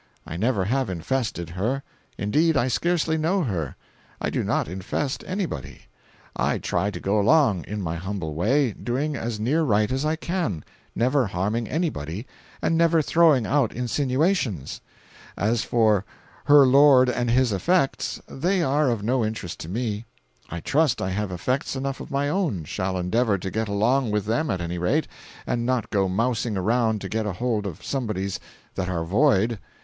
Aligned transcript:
I 0.25 0.35
never 0.35 0.65
have 0.65 0.89
infested 0.89 1.51
her—indeed 1.51 2.57
I 2.57 2.69
scarcely 2.69 3.19
know 3.19 3.43
her. 3.43 3.75
I 4.19 4.31
do 4.31 4.43
not 4.43 4.67
infest 4.67 5.23
anybody. 5.27 5.81
I 6.35 6.57
try 6.57 6.89
to 6.89 6.99
go 6.99 7.19
along, 7.19 7.65
in 7.65 7.83
my 7.83 7.97
humble 7.97 8.33
way, 8.33 8.71
doing 8.71 9.15
as 9.15 9.39
near 9.39 9.61
right 9.61 9.91
as 9.91 10.03
I 10.03 10.15
can, 10.15 10.63
never 10.95 11.27
harming 11.27 11.67
anybody, 11.69 12.25
and 12.63 12.75
never 12.75 13.03
throwing 13.03 13.45
out 13.45 13.75
insinuations. 13.75 14.81
As 15.37 15.63
for 15.63 16.03
'her 16.45 16.65
lord 16.65 17.07
and 17.07 17.29
his 17.29 17.51
effects,' 17.53 18.19
they 18.27 18.63
are 18.63 18.89
of 18.89 19.03
no 19.03 19.23
interest 19.23 19.59
to 19.59 19.69
me. 19.69 20.05
I 20.49 20.61
trust 20.61 20.99
I 20.99 21.11
have 21.11 21.31
effects 21.31 21.75
enough 21.75 21.99
of 22.01 22.09
my 22.09 22.27
own—shall 22.27 22.97
endeavor 22.97 23.37
to 23.37 23.51
get 23.51 23.67
along 23.67 24.09
with 24.09 24.25
them, 24.25 24.49
at 24.49 24.61
any 24.61 24.79
rate, 24.79 25.07
and 25.45 25.63
not 25.63 25.91
go 25.91 26.09
mousing 26.09 26.57
around 26.57 27.01
to 27.01 27.07
get 27.07 27.27
hold 27.27 27.67
of 27.67 27.83
somebody's 27.85 28.39
that 28.73 28.89
are 28.89 29.03
'void. 29.03 29.59